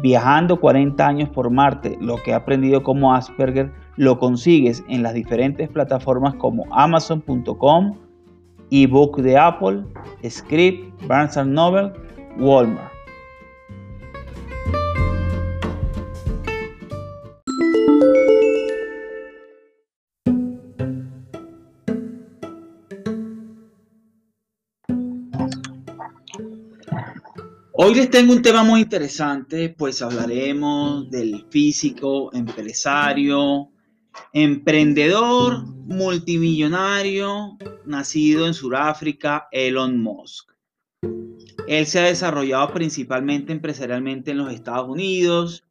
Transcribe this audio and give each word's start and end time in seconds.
Viajando 0.00 0.60
40 0.60 1.06
años 1.06 1.28
por 1.28 1.50
Marte, 1.50 1.98
lo 2.00 2.16
que 2.16 2.30
he 2.30 2.34
aprendido 2.34 2.82
como 2.82 3.14
Asperger, 3.14 3.72
lo 3.96 4.18
consigues 4.18 4.84
en 4.88 5.02
las 5.02 5.14
diferentes 5.14 5.68
plataformas 5.68 6.34
como 6.34 6.64
amazon.com, 6.70 7.96
ebook 8.70 9.20
de 9.20 9.36
Apple, 9.36 9.82
Script, 10.28 11.04
Barnes 11.06 11.36
Noble, 11.46 11.92
Walmart. 12.38 12.97
Hoy 27.80 27.94
les 27.94 28.10
tengo 28.10 28.32
un 28.32 28.42
tema 28.42 28.64
muy 28.64 28.80
interesante, 28.80 29.68
pues 29.68 30.02
hablaremos 30.02 31.08
del 31.12 31.46
físico, 31.48 32.28
empresario, 32.34 33.68
emprendedor, 34.32 35.64
multimillonario, 35.86 37.56
nacido 37.84 38.48
en 38.48 38.54
Sudáfrica, 38.54 39.46
Elon 39.52 39.96
Musk. 40.02 40.50
Él 41.68 41.86
se 41.86 42.00
ha 42.00 42.06
desarrollado 42.06 42.72
principalmente 42.72 43.52
empresarialmente 43.52 44.32
en 44.32 44.38
los 44.38 44.52
Estados 44.52 44.88
Unidos. 44.88 45.62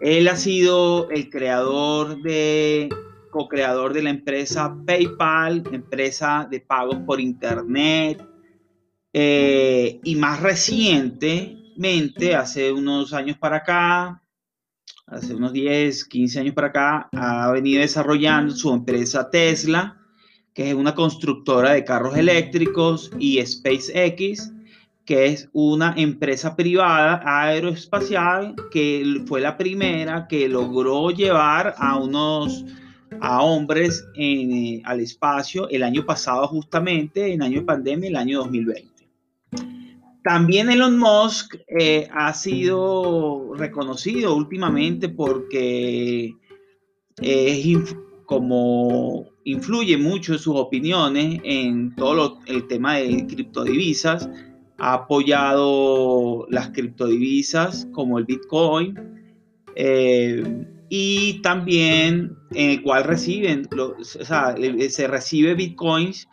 Él 0.00 0.28
ha 0.28 0.36
sido 0.36 1.10
el 1.10 1.28
creador 1.28 2.22
de, 2.22 2.88
co-creador 3.30 3.92
de 3.92 4.04
la 4.04 4.10
empresa 4.10 4.74
PayPal, 4.86 5.62
empresa 5.72 6.48
de 6.50 6.60
pagos 6.60 6.96
por 7.04 7.20
Internet, 7.20 8.26
eh, 9.12 10.00
y 10.04 10.16
más 10.16 10.40
recientemente, 10.40 12.34
hace 12.34 12.72
unos 12.72 13.12
años 13.12 13.36
para 13.38 13.56
acá, 13.58 14.22
hace 15.06 15.34
unos 15.34 15.52
10, 15.52 16.04
15 16.06 16.40
años 16.40 16.54
para 16.54 16.68
acá, 16.68 17.08
ha 17.12 17.50
venido 17.50 17.80
desarrollando 17.80 18.54
su 18.54 18.72
empresa 18.72 19.28
Tesla, 19.30 19.98
que 20.54 20.70
es 20.70 20.74
una 20.74 20.94
constructora 20.94 21.72
de 21.72 21.84
carros 21.84 22.16
eléctricos, 22.16 23.10
y 23.18 23.44
SpaceX, 23.44 24.50
que 25.04 25.26
es 25.26 25.48
una 25.52 25.94
empresa 25.96 26.54
privada 26.54 27.20
aeroespacial 27.24 28.54
que 28.70 29.22
fue 29.26 29.40
la 29.40 29.56
primera 29.56 30.28
que 30.28 30.48
logró 30.48 31.10
llevar 31.10 31.74
a 31.76 31.96
unos 31.96 32.64
a 33.20 33.42
hombres 33.42 34.06
en, 34.14 34.80
al 34.86 35.00
espacio 35.00 35.68
el 35.68 35.82
año 35.82 36.06
pasado 36.06 36.46
justamente, 36.48 37.32
en 37.32 37.42
año 37.42 37.60
de 37.60 37.66
pandemia, 37.66 38.08
el 38.08 38.16
año 38.16 38.38
2020. 38.38 38.91
También 40.24 40.70
Elon 40.70 40.98
Musk 40.98 41.56
eh, 41.66 42.08
ha 42.12 42.32
sido 42.32 43.54
reconocido 43.54 44.36
últimamente 44.36 45.08
porque 45.08 46.32
es 47.20 47.96
como 48.26 49.26
influye 49.44 49.96
mucho 49.96 50.32
en 50.34 50.38
sus 50.38 50.56
opiniones 50.56 51.40
en 51.44 51.94
todo 51.96 52.38
el 52.46 52.66
tema 52.68 52.96
de 52.96 53.26
criptodivisas. 53.26 54.28
Ha 54.78 54.94
apoyado 54.94 56.46
las 56.50 56.70
criptodivisas 56.70 57.88
como 57.92 58.18
el 58.18 58.24
Bitcoin 58.24 58.94
eh, 59.74 60.66
y 60.88 61.40
también 61.42 62.36
en 62.52 62.70
el 62.70 62.82
cual 62.82 63.04
reciben, 63.04 63.68
o 63.76 64.04
sea, 64.04 64.54
se 64.88 65.08
recibe 65.08 65.54
Bitcoins 65.54 66.28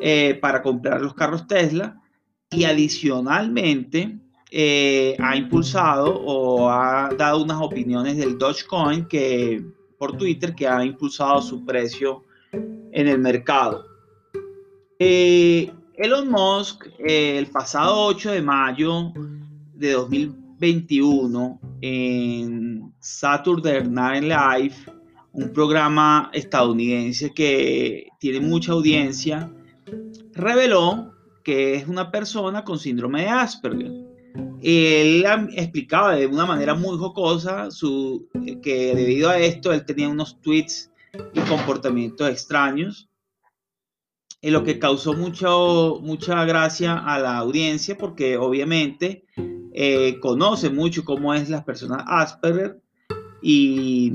eh, 0.00 0.38
para 0.40 0.62
comprar 0.62 1.00
los 1.00 1.14
carros 1.14 1.46
Tesla 1.46 2.00
y 2.56 2.64
adicionalmente 2.64 4.18
eh, 4.50 5.16
ha 5.18 5.36
impulsado 5.36 6.14
o 6.14 6.68
ha 6.70 7.10
dado 7.16 7.42
unas 7.42 7.60
opiniones 7.60 8.16
del 8.16 8.38
Dogecoin 8.38 9.06
que 9.06 9.64
por 9.98 10.16
Twitter 10.16 10.54
que 10.54 10.68
ha 10.68 10.84
impulsado 10.84 11.42
su 11.42 11.64
precio 11.64 12.24
en 12.52 13.08
el 13.08 13.18
mercado. 13.18 13.84
Eh, 14.98 15.72
Elon 15.96 16.28
Musk 16.28 16.86
eh, 16.98 17.38
el 17.38 17.46
pasado 17.46 18.06
8 18.06 18.32
de 18.32 18.42
mayo 18.42 19.12
de 19.74 19.92
2021 19.92 21.60
en 21.80 22.92
Saturday 23.00 23.86
Night 23.88 24.22
Live, 24.22 24.74
un 25.32 25.52
programa 25.52 26.30
estadounidense 26.32 27.32
que 27.34 28.08
tiene 28.20 28.40
mucha 28.40 28.72
audiencia, 28.72 29.50
reveló 30.32 31.13
que 31.44 31.74
es 31.74 31.86
una 31.86 32.10
persona 32.10 32.64
con 32.64 32.78
síndrome 32.78 33.22
de 33.22 33.28
Asperger. 33.28 33.92
Él 34.62 35.24
explicaba 35.52 36.16
de 36.16 36.26
una 36.26 36.46
manera 36.46 36.74
muy 36.74 36.96
jocosa 36.96 37.70
su, 37.70 38.26
que 38.62 38.94
debido 38.96 39.28
a 39.28 39.38
esto 39.38 39.72
él 39.72 39.84
tenía 39.84 40.08
unos 40.08 40.40
tweets 40.40 40.90
y 41.34 41.40
comportamientos 41.40 42.28
extraños, 42.30 43.08
en 44.40 44.52
lo 44.52 44.64
que 44.64 44.78
causó 44.78 45.12
mucho, 45.12 46.00
mucha 46.02 46.44
gracia 46.44 46.96
a 46.96 47.18
la 47.18 47.36
audiencia 47.36 47.96
porque 47.96 48.36
obviamente 48.36 49.24
eh, 49.72 50.18
conoce 50.20 50.70
mucho 50.70 51.04
cómo 51.04 51.34
es 51.34 51.50
las 51.50 51.64
personas 51.64 52.04
Asperger 52.06 52.80
y, 53.42 54.12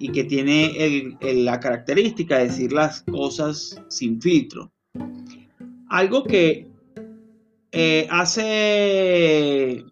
y 0.00 0.08
que 0.10 0.24
tiene 0.24 1.16
la 1.20 1.60
característica 1.60 2.38
de 2.38 2.44
decir 2.44 2.72
las 2.72 3.02
cosas 3.02 3.80
sin 3.88 4.20
filtro. 4.20 4.72
Algo 5.88 6.24
que 6.24 6.71
eh, 7.72 8.06
hace 8.10 9.84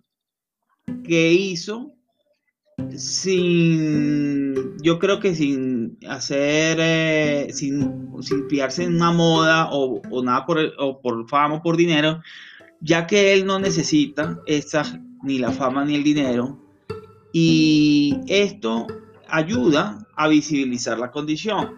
que 1.03 1.33
hizo 1.33 1.95
sin, 2.97 4.77
yo 4.83 4.99
creo 4.99 5.21
que 5.21 5.35
sin 5.35 5.99
hacer, 6.09 6.79
eh, 6.81 7.49
sin, 7.53 8.11
sin, 8.23 8.49
fiarse 8.49 8.85
en 8.85 8.97
una 8.97 9.13
moda 9.13 9.71
o, 9.73 10.01
nada 10.23 10.45
por, 10.47 10.59
o 10.79 11.01
por 11.01 11.29
fama 11.29 11.57
o 11.57 11.63
por 11.63 11.77
dinero, 11.77 12.23
ya 12.81 13.07
que 13.07 13.33
él 13.33 13.47
no 13.47 13.59
necesita 13.59 14.41
esa, 14.47 15.01
ni 15.23 15.39
la 15.39 15.51
fama 15.51 15.85
ni 15.85 15.95
el 15.97 16.05
dinero. 16.05 16.59
Y 17.33 18.21
esto 18.27 18.87
ayuda 19.29 20.07
a 20.17 20.29
visibilizar 20.29 20.99
la 20.99 21.11
condición. 21.11 21.77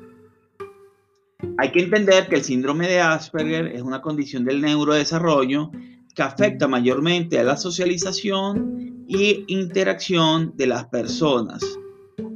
Hay 1.58 1.70
que 1.72 1.80
entender 1.80 2.28
que 2.28 2.36
el 2.36 2.44
síndrome 2.44 2.88
de 2.88 3.00
Asperger 3.00 3.66
es 3.66 3.82
una 3.82 4.00
condición 4.00 4.44
del 4.44 4.60
neurodesarrollo 4.60 5.70
que 6.14 6.22
afecta 6.22 6.68
mayormente 6.68 7.38
a 7.38 7.44
la 7.44 7.56
socialización 7.56 9.04
y 9.08 9.44
interacción 9.48 10.54
de 10.56 10.66
las 10.66 10.86
personas. 10.86 11.62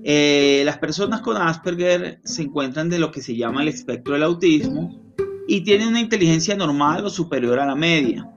Eh, 0.05 0.63
las 0.65 0.79
personas 0.79 1.21
con 1.21 1.37
Asperger 1.37 2.21
se 2.25 2.43
encuentran 2.43 2.89
de 2.89 2.99
lo 2.99 3.11
que 3.11 3.23
se 3.23 3.37
llama 3.37 3.63
el 3.63 3.69
espectro 3.69 4.15
del 4.15 4.23
autismo 4.23 5.03
y 5.49 5.63
tienen 5.63 5.89
una 5.89 6.01
inteligencia 6.01 6.57
normal 6.57 7.05
o 7.05 7.11
superior 7.11 7.59
a 7.59 7.67
la 7.67 7.75
media. 7.75 8.31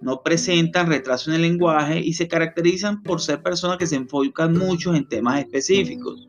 No 0.00 0.22
presentan 0.22 0.88
retraso 0.88 1.30
en 1.30 1.36
el 1.36 1.42
lenguaje 1.42 1.98
y 2.00 2.12
se 2.12 2.28
caracterizan 2.28 3.02
por 3.02 3.20
ser 3.20 3.42
personas 3.42 3.78
que 3.78 3.86
se 3.86 3.96
enfocan 3.96 4.56
mucho 4.56 4.94
en 4.94 5.08
temas 5.08 5.40
específicos. 5.40 6.27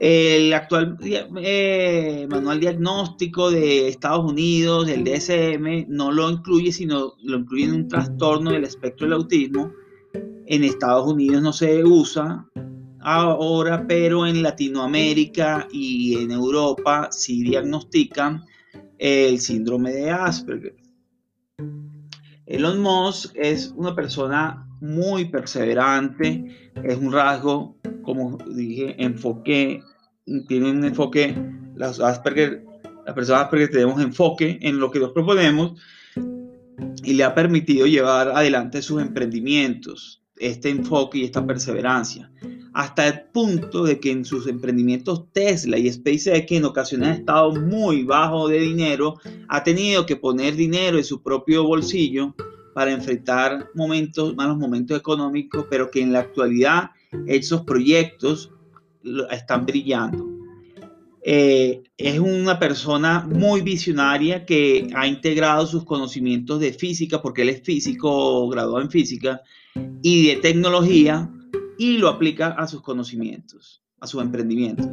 El 0.00 0.54
actual 0.54 0.96
eh, 1.02 2.26
manual 2.30 2.58
diagnóstico 2.58 3.50
de 3.50 3.88
Estados 3.88 4.24
Unidos, 4.24 4.88
el 4.88 5.04
DSM, 5.04 5.84
no 5.88 6.10
lo 6.10 6.30
incluye, 6.30 6.72
sino 6.72 7.12
lo 7.22 7.36
incluye 7.36 7.64
en 7.64 7.74
un 7.74 7.88
trastorno 7.88 8.50
del 8.50 8.64
espectro 8.64 9.06
del 9.06 9.18
autismo 9.18 9.70
En 10.46 10.64
Estados 10.64 11.06
Unidos 11.06 11.42
no 11.42 11.52
se 11.52 11.84
usa 11.84 12.48
ahora, 13.00 13.86
pero 13.86 14.26
en 14.26 14.42
Latinoamérica 14.42 15.68
y 15.70 16.16
en 16.16 16.30
Europa 16.30 17.10
sí 17.12 17.42
diagnostican 17.42 18.42
el 18.96 19.38
síndrome 19.38 19.92
de 19.92 20.10
Asperger. 20.10 20.76
Elon 22.46 22.80
Musk 22.80 23.32
es 23.34 23.74
una 23.76 23.94
persona 23.94 24.66
muy 24.80 25.26
perseverante, 25.26 26.72
es 26.82 26.96
un 26.96 27.12
rasgo, 27.12 27.76
como 28.02 28.38
dije, 28.38 28.96
enfoque, 28.98 29.82
tiene 30.46 30.70
un 30.70 30.84
enfoque, 30.84 31.34
las 31.74 32.00
Asperger, 32.00 32.64
las 33.04 33.14
personas 33.14 33.44
Asperger 33.44 33.70
tenemos 33.70 34.00
enfoque 34.00 34.58
en 34.62 34.78
lo 34.78 34.90
que 34.90 35.00
nos 35.00 35.12
proponemos 35.12 35.80
y 37.02 37.14
le 37.14 37.24
ha 37.24 37.34
permitido 37.34 37.86
llevar 37.86 38.28
adelante 38.28 38.82
sus 38.82 39.00
emprendimientos, 39.00 40.22
este 40.36 40.70
enfoque 40.70 41.18
y 41.18 41.24
esta 41.24 41.46
perseverancia, 41.46 42.30
hasta 42.72 43.08
el 43.08 43.22
punto 43.32 43.84
de 43.84 43.98
que 43.98 44.10
en 44.10 44.24
sus 44.24 44.46
emprendimientos 44.46 45.32
Tesla 45.32 45.76
y 45.76 45.90
SpaceX 45.90 46.52
en 46.52 46.64
ocasiones 46.64 47.08
ha 47.08 47.14
estado 47.14 47.52
muy 47.52 48.04
bajo 48.04 48.48
de 48.48 48.60
dinero, 48.60 49.16
ha 49.48 49.62
tenido 49.62 50.06
que 50.06 50.16
poner 50.16 50.54
dinero 50.54 50.98
en 50.98 51.04
su 51.04 51.22
propio 51.22 51.64
bolsillo 51.64 52.34
para 52.74 52.92
enfrentar 52.92 53.68
momentos, 53.74 54.36
malos 54.36 54.56
momentos 54.56 54.96
económicos, 54.96 55.66
pero 55.68 55.90
que 55.90 56.00
en 56.00 56.12
la 56.12 56.20
actualidad 56.20 56.90
esos 57.26 57.62
proyectos 57.62 58.52
están 59.30 59.66
brillando. 59.66 60.40
Eh, 61.22 61.82
es 61.98 62.18
una 62.18 62.58
persona 62.58 63.26
muy 63.30 63.60
visionaria 63.60 64.46
que 64.46 64.88
ha 64.94 65.06
integrado 65.06 65.66
sus 65.66 65.84
conocimientos 65.84 66.60
de 66.60 66.72
física, 66.72 67.20
porque 67.20 67.42
él 67.42 67.50
es 67.50 67.62
físico, 67.62 68.48
graduado 68.48 68.80
en 68.80 68.90
física, 68.90 69.42
y 70.02 70.28
de 70.28 70.36
tecnología, 70.36 71.30
y 71.78 71.98
lo 71.98 72.08
aplica 72.08 72.48
a 72.48 72.66
sus 72.66 72.80
conocimientos, 72.80 73.82
a 74.00 74.06
sus 74.06 74.22
emprendimientos. 74.22 74.86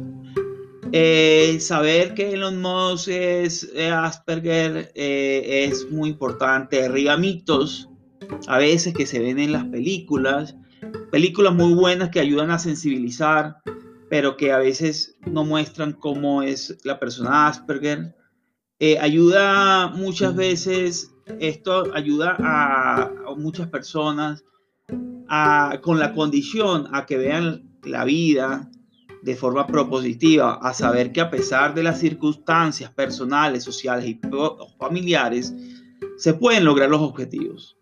Eh, 0.92 1.58
saber 1.60 2.14
que 2.14 2.32
Elon 2.32 2.60
Musk 2.60 3.08
es 3.08 3.70
eh, 3.74 3.90
Asperger 3.90 4.90
es 4.94 5.90
muy 5.90 6.10
importante. 6.10 6.88
Rigamitos, 6.88 7.90
a 8.46 8.58
veces 8.58 8.94
que 8.94 9.06
se 9.06 9.18
ven 9.18 9.38
en 9.38 9.52
las 9.52 9.64
películas, 9.64 10.56
películas 11.10 11.54
muy 11.54 11.74
buenas 11.74 12.10
que 12.10 12.20
ayudan 12.20 12.50
a 12.50 12.58
sensibilizar 12.58 13.56
pero 14.08 14.36
que 14.36 14.52
a 14.52 14.58
veces 14.58 15.16
no 15.26 15.44
muestran 15.44 15.92
cómo 15.92 16.42
es 16.42 16.78
la 16.84 16.98
persona 16.98 17.46
Asperger. 17.48 18.14
Eh, 18.80 18.98
ayuda 18.98 19.88
muchas 19.88 20.34
veces, 20.34 21.12
esto 21.40 21.84
ayuda 21.94 22.36
a, 22.38 23.10
muchas 23.36 23.68
personas 23.68 24.44
con 25.82 25.98
la 25.98 26.14
condición 26.14 26.88
a 26.92 27.04
que 27.04 27.18
vean 27.18 27.78
la 27.82 28.04
vida 28.04 28.70
de 29.22 29.36
forma 29.36 29.66
propositiva, 29.66 30.54
a 30.54 30.72
saber 30.72 31.12
que 31.12 31.20
a 31.20 31.30
pesar 31.30 31.74
de 31.74 31.82
las 31.82 31.98
circunstancias 31.98 32.90
personales, 32.92 33.64
sociales 33.64 34.06
y 34.06 34.20
familiares, 34.78 35.52
se 36.16 36.34
pueden 36.34 36.64
lograr 36.64 36.88
los 36.88 37.00
objetivos. 37.00 37.76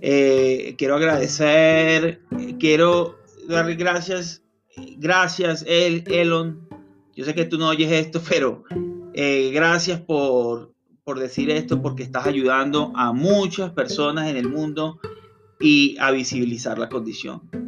Eh, 0.00 0.76
quiero 0.78 0.96
agradecer, 0.96 2.22
quiero 2.60 3.18
darle 3.48 3.74
gracias 3.74 4.42
gracias, 4.98 5.64
El, 5.66 6.04
Elon. 6.06 6.68
Yo 7.14 7.24
sé 7.24 7.34
que 7.34 7.44
tú 7.44 7.58
no 7.58 7.68
oyes 7.68 7.90
esto, 7.90 8.20
pero 8.28 8.64
eh, 9.14 9.50
gracias 9.52 10.00
por, 10.00 10.72
por 11.04 11.18
decir 11.18 11.50
esto, 11.50 11.82
porque 11.82 12.02
estás 12.02 12.26
ayudando 12.26 12.92
a 12.94 13.12
muchas 13.12 13.72
personas 13.72 14.28
en 14.28 14.36
el 14.36 14.48
mundo 14.48 15.00
y 15.60 15.96
a 15.98 16.10
visibilizar 16.10 16.78
la 16.78 16.88
condición. 16.88 17.67